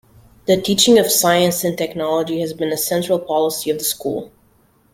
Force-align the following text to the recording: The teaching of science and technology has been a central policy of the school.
The 0.47 0.59
teaching 0.59 0.97
of 0.97 1.11
science 1.11 1.63
and 1.63 1.77
technology 1.77 2.39
has 2.39 2.53
been 2.53 2.71
a 2.71 2.75
central 2.77 3.19
policy 3.19 3.69
of 3.69 3.77
the 3.77 3.83
school. 3.83 4.31